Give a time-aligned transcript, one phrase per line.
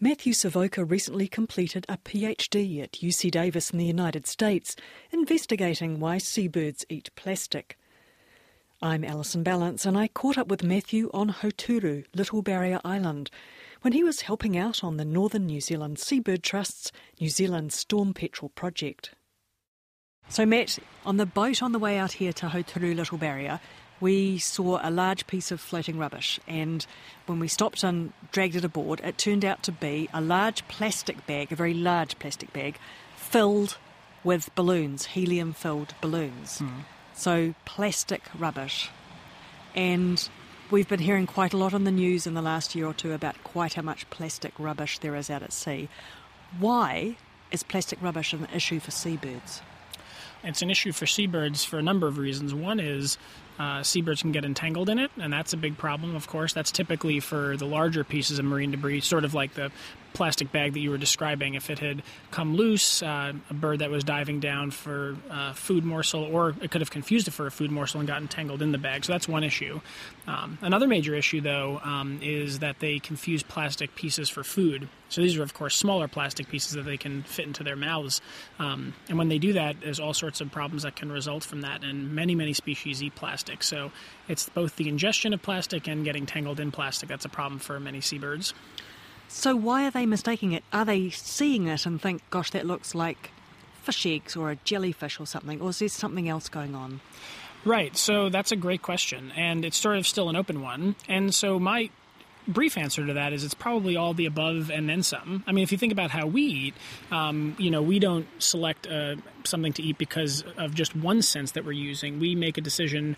[0.00, 4.74] Matthew Savoca recently completed a PhD at UC Davis in the United States,
[5.12, 7.78] investigating why seabirds eat plastic.
[8.82, 13.30] I'm Alison Ballance, and I caught up with Matthew on Hauturu, Little Barrier Island,
[13.82, 18.14] when he was helping out on the Northern New Zealand Seabird Trust's New Zealand Storm
[18.14, 19.14] Petrel project.
[20.28, 23.60] So, Matt, on the boat on the way out here to Hauturu Little Barrier,
[24.00, 26.86] we saw a large piece of floating rubbish, and
[27.26, 31.26] when we stopped and dragged it aboard, it turned out to be a large plastic
[31.26, 32.78] bag, a very large plastic bag,
[33.16, 33.78] filled
[34.22, 36.58] with balloons, helium filled balloons.
[36.58, 36.84] Mm.
[37.14, 38.90] So, plastic rubbish.
[39.74, 40.28] And
[40.70, 43.12] we've been hearing quite a lot on the news in the last year or two
[43.12, 45.88] about quite how much plastic rubbish there is out at sea.
[46.58, 47.16] Why
[47.50, 49.62] is plastic rubbish an issue for seabirds?
[50.44, 52.54] It's an issue for seabirds for a number of reasons.
[52.54, 53.18] One is
[53.58, 56.52] uh, seabirds can get entangled in it, and that's a big problem, of course.
[56.52, 59.70] That's typically for the larger pieces of marine debris, sort of like the
[60.14, 61.54] plastic bag that you were describing.
[61.54, 65.52] If it had come loose, uh, a bird that was diving down for a uh,
[65.52, 68.62] food morsel, or it could have confused it for a food morsel and got entangled
[68.62, 69.04] in the bag.
[69.04, 69.80] So that's one issue.
[70.26, 74.88] Um, another major issue, though, um, is that they confuse plastic pieces for food.
[75.10, 78.22] So these are, of course, smaller plastic pieces that they can fit into their mouths.
[78.58, 81.60] Um, and when they do that, there's all sorts of problems that can result from
[81.60, 81.84] that.
[81.84, 83.62] And many, many species eat plastic.
[83.62, 83.92] So
[84.28, 87.78] it's both the ingestion of plastic and getting tangled in plastic that's a problem for
[87.78, 88.54] many seabirds.
[89.34, 90.62] So why are they mistaking it?
[90.72, 93.30] Are they seeing it and think, gosh, that looks like
[93.82, 95.60] fish eggs or a jellyfish or something?
[95.60, 97.00] Or is there something else going on?
[97.64, 97.94] Right.
[97.96, 99.32] So that's a great question.
[99.36, 100.94] And it's sort of still an open one.
[101.08, 101.90] And so my
[102.46, 105.42] brief answer to that is it's probably all the above and then some.
[105.48, 106.74] I mean, if you think about how we eat,
[107.10, 111.50] um, you know, we don't select uh, something to eat because of just one sense
[111.52, 112.20] that we're using.
[112.20, 113.16] We make a decision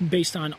[0.00, 0.54] based on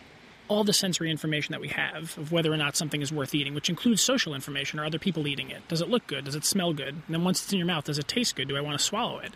[0.50, 3.54] all the sensory information that we have of whether or not something is worth eating,
[3.54, 4.80] which includes social information.
[4.80, 5.66] Are other people eating it?
[5.68, 6.26] Does it look good?
[6.26, 6.96] Does it smell good?
[6.96, 8.50] And then once it's in your mouth, does it taste good?
[8.50, 9.32] Do I want to swallow it?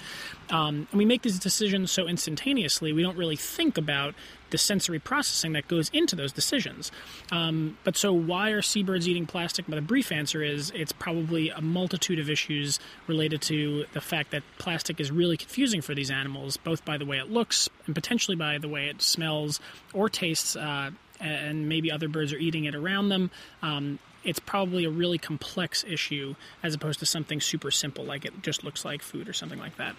[0.49, 4.15] Um, and we make these decisions so instantaneously, we don't really think about
[4.53, 6.91] the sensory processing that goes into those decisions.
[7.31, 9.65] Um, but so, why are seabirds eating plastic?
[9.67, 14.29] But the brief answer is it's probably a multitude of issues related to the fact
[14.29, 17.95] that plastic is really confusing for these animals, both by the way it looks and
[17.95, 19.59] potentially by the way it smells
[19.91, 20.55] or tastes.
[20.55, 23.31] Uh, and maybe other birds are eating it around them.
[23.61, 28.41] Um, it's probably a really complex issue as opposed to something super simple like it
[28.41, 29.95] just looks like food or something like that.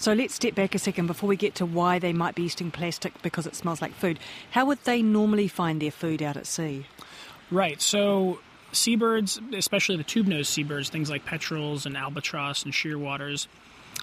[0.00, 2.70] So let's step back a second before we get to why they might be eating
[2.70, 4.18] plastic because it smells like food.
[4.52, 6.86] How would they normally find their food out at sea?
[7.50, 7.82] Right.
[7.82, 8.38] So
[8.72, 13.46] seabirds, especially the tube-nosed seabirds, things like petrels and albatross and shearwaters,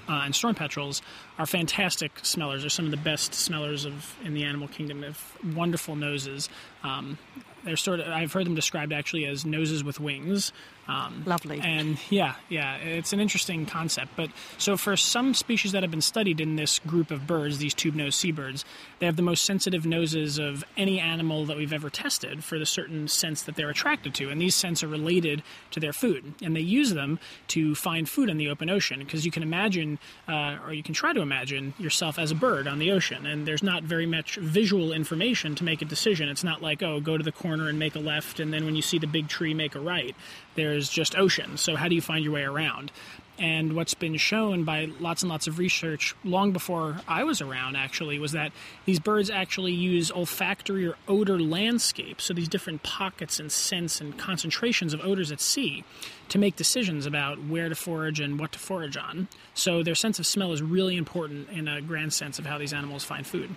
[0.08, 1.02] uh, and storm petrels
[1.40, 2.62] are fantastic smellers.
[2.62, 5.02] They're some of the best smellers of in the animal kingdom.
[5.02, 6.48] They have wonderful noses.
[6.84, 7.18] Um,
[7.64, 10.52] they're sort of I've heard them described actually as noses with wings.
[10.88, 11.60] Um, Lovely.
[11.60, 14.12] And yeah, yeah, it's an interesting concept.
[14.16, 17.74] But so for some species that have been studied in this group of birds, these
[17.74, 18.64] tube-nosed seabirds,
[19.00, 22.66] they have the most sensitive noses of any animal that we've ever tested for the
[22.66, 26.56] certain scents that they're attracted to, and these scents are related to their food, and
[26.56, 29.00] they use them to find food in the open ocean.
[29.00, 32.68] Because you can imagine, uh, or you can try to imagine yourself as a bird
[32.68, 36.30] on the ocean, and there's not very much visual information to make a decision.
[36.30, 38.76] It's not like oh, go to the corner and make a left, and then when
[38.76, 40.16] you see the big tree, make a right
[40.58, 41.58] there's just ocean.
[41.58, 42.92] So, how do you find your way around?
[43.40, 47.76] And what's been shown by lots and lots of research long before I was around,
[47.76, 48.52] actually, was that
[48.86, 54.18] these birds actually use olfactory or odor landscapes, so these different pockets and scents and
[54.18, 55.84] concentrations of odors at sea,
[56.30, 59.28] to make decisions about where to forage and what to forage on.
[59.54, 62.74] So their sense of smell is really important in a grand sense of how these
[62.74, 63.56] animals find food.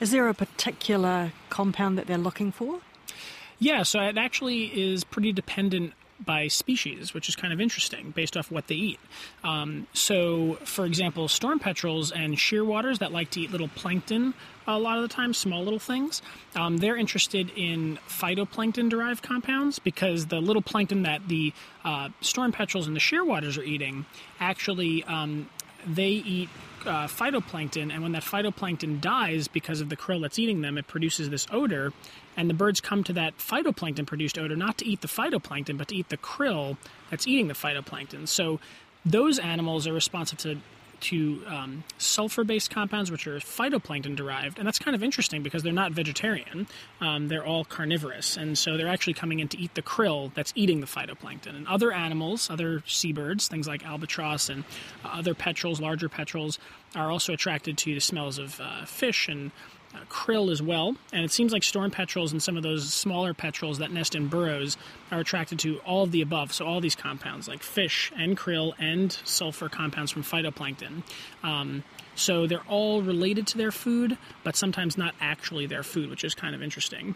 [0.00, 2.80] Is there a particular compound that they're looking for?
[3.60, 5.92] Yeah, so it actually is pretty dependent
[6.24, 9.00] by species, which is kind of interesting based off what they eat.
[9.44, 14.34] Um, so, for example, storm petrels and shearwaters that like to eat little plankton
[14.68, 16.20] a lot of the time, small little things,
[16.54, 21.54] um, they're interested in phytoplankton derived compounds because the little plankton that the
[21.84, 24.04] uh, storm petrels and the shearwaters are eating
[24.38, 25.02] actually.
[25.04, 25.48] Um,
[25.88, 26.48] they eat
[26.86, 30.86] uh, phytoplankton, and when that phytoplankton dies because of the krill that's eating them, it
[30.86, 31.92] produces this odor,
[32.36, 35.88] and the birds come to that phytoplankton produced odor not to eat the phytoplankton, but
[35.88, 36.76] to eat the krill
[37.10, 38.28] that's eating the phytoplankton.
[38.28, 38.60] So
[39.04, 40.58] those animals are responsive to
[41.00, 44.58] to um, sulfur based compounds, which are phytoplankton derived.
[44.58, 46.66] And that's kind of interesting because they're not vegetarian,
[47.00, 48.36] um, they're all carnivorous.
[48.36, 51.56] And so they're actually coming in to eat the krill that's eating the phytoplankton.
[51.56, 54.64] And other animals, other seabirds, things like albatross and
[55.04, 56.58] uh, other petrels, larger petrels,
[56.94, 59.50] are also attracted to the smells of uh, fish and
[59.94, 60.96] uh, krill as well.
[61.12, 64.28] And it seems like storm petrels and some of those smaller petrels that nest in
[64.28, 64.76] burrows
[65.10, 66.52] are attracted to all of the above.
[66.52, 71.02] So, all these compounds like fish and krill and sulfur compounds from phytoplankton.
[71.42, 76.24] Um, so, they're all related to their food, but sometimes not actually their food, which
[76.24, 77.14] is kind of interesting.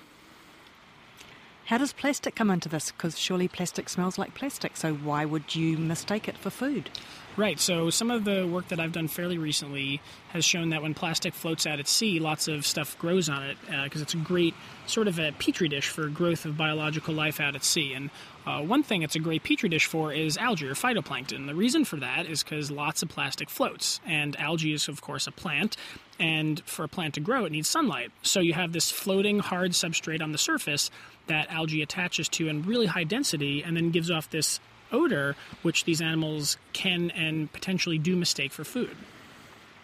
[1.67, 2.91] How does plastic come into this?
[2.91, 6.91] Because surely plastic smells like plastic, so why would you mistake it for food?
[7.37, 7.59] Right.
[7.59, 11.33] So some of the work that I've done fairly recently has shown that when plastic
[11.33, 14.55] floats out at sea, lots of stuff grows on it because uh, it's a great
[14.87, 17.95] sort of a petri dish for growth of biological life out at sea.
[17.95, 18.11] And
[18.47, 21.47] uh, one thing it's a great petri dish for is algae or phytoplankton.
[21.47, 25.27] The reason for that is because lots of plastic floats, and algae is, of course,
[25.27, 25.77] a plant.
[26.19, 28.13] And for a plant to grow, it needs sunlight.
[28.23, 30.91] So you have this floating hard substrate on the surface
[31.29, 34.61] that algae attaches to in really high density and then gives off this
[34.93, 38.97] odor, which these animals can and potentially do mistake for food.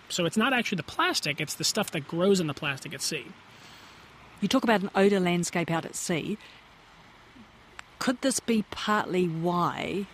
[0.08, 3.02] So it's not actually the plastic, it's the stuff that grows in the plastic at
[3.02, 3.26] sea.
[4.40, 6.38] You talk about an odour landscape out at sea.
[7.98, 10.06] Could this be partly why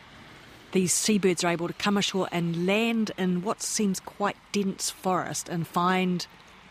[0.73, 5.49] these seabirds are able to come ashore and land in what seems quite dense forest
[5.49, 6.27] and find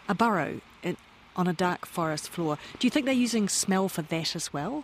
[0.09, 0.97] a burrow in,
[1.35, 2.57] on a dark forest floor?
[2.79, 4.83] Do you think they're using smell for that as well?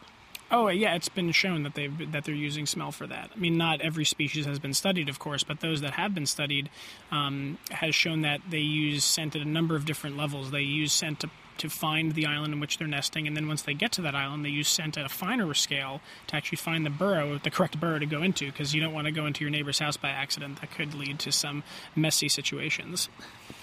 [0.51, 3.30] Oh yeah, it's been shown that they that they're using smell for that.
[3.36, 6.25] I mean, not every species has been studied, of course, but those that have been
[6.25, 6.69] studied
[7.12, 10.51] um, has shown that they use scent at a number of different levels.
[10.51, 11.30] They use scent to
[11.60, 14.16] to find the island in which they're nesting, and then once they get to that
[14.16, 17.80] island, they use scent at a finer scale to actually find the burrow, the correct
[17.80, 20.10] burrow to go into, because you don't want to go into your neighbor's house by
[20.10, 20.62] accident.
[20.62, 21.63] That could lead to some
[21.95, 23.10] messy situations.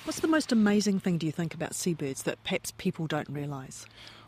[0.04, 3.86] What's the most amazing thing do you think about seabirds that perhaps people don't realise?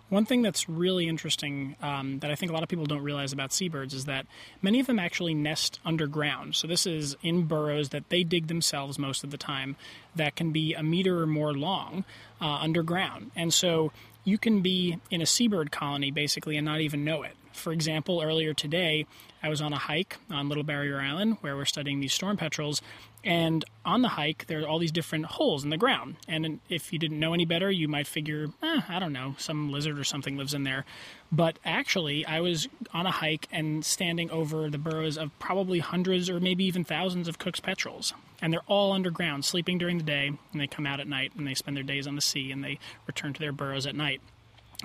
[0.08, 3.32] One thing that's really interesting um, that I think a lot of people don't realize
[3.32, 4.26] about seabirds is that
[4.62, 6.56] many of them actually nest underground.
[6.56, 9.76] So, this is in burrows that they dig themselves most of the time
[10.16, 12.04] that can be a meter or more long
[12.40, 13.32] uh, underground.
[13.36, 13.92] And so,
[14.24, 17.36] you can be in a seabird colony basically and not even know it.
[17.58, 19.04] For example, earlier today,
[19.42, 22.80] I was on a hike on Little Barrier Island where we're studying these storm petrels,
[23.24, 26.16] and on the hike, there are all these different holes in the ground.
[26.28, 29.72] And if you didn't know any better, you might figure, eh, I don't know, some
[29.72, 30.84] lizard or something lives in there.
[31.32, 36.30] But actually, I was on a hike and standing over the burrows of probably hundreds
[36.30, 38.14] or maybe even thousands of Cook's petrels.
[38.40, 41.46] And they're all underground, sleeping during the day, and they come out at night and
[41.46, 44.20] they spend their days on the sea and they return to their burrows at night.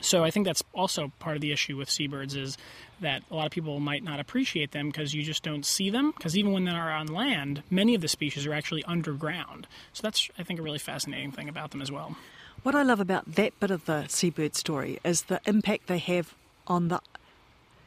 [0.01, 2.57] So I think that's also part of the issue with seabirds is
[3.01, 6.12] that a lot of people might not appreciate them because you just don't see them.
[6.18, 9.68] Because even when they are on land, many of the species are actually underground.
[9.94, 12.16] So that's I think a really fascinating thing about them as well.
[12.63, 16.34] What I love about that bit of the seabird story is the impact they have
[16.66, 17.01] on the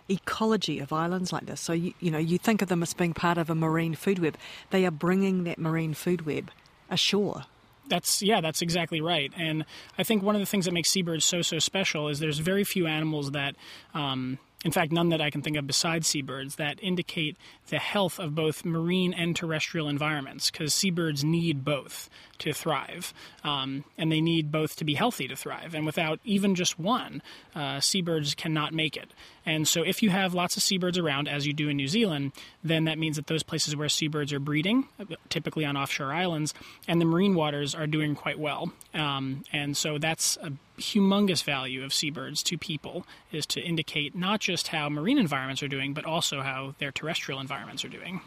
[0.09, 1.61] ecology of islands like this.
[1.61, 4.21] So you, you know you think of them as being part of a marine food
[4.21, 4.37] web.
[4.71, 6.51] They are bringing that marine food web
[6.89, 7.47] ashore
[7.89, 9.33] that's yeah, that's exactly right.
[9.37, 9.65] And
[9.99, 12.65] I think one of the things that makes seabirds so so special is there's very
[12.65, 13.57] few animals that
[13.95, 17.37] um, in fact, none that I can think of besides seabirds that indicate
[17.69, 23.15] the health of both marine and terrestrial environments, because seabirds need both to thrive,
[23.45, 25.73] um, and they need both to be healthy to thrive.
[25.73, 27.23] And without even just one,
[27.55, 29.13] uh, seabirds cannot make it.
[29.47, 32.33] And so, if you have lots of seabirds around, as you do in New Zealand,
[32.65, 34.89] then that means that those places where seabirds are breeding,
[35.29, 36.53] typically on offshore islands,
[36.89, 38.73] and the marine waters are doing quite well.
[38.93, 44.41] Um, and so, that's a humongous value of seabirds to people is to indicate not
[44.41, 48.21] just how marine environments are doing, but also how their terrestrial environments are doing.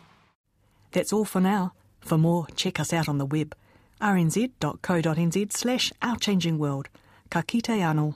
[0.92, 1.74] That's all for now.
[2.00, 3.56] For more, check us out on the web
[4.02, 6.88] rnz.co.nz slash Our Changing World.
[7.30, 8.16] Ka kite anō.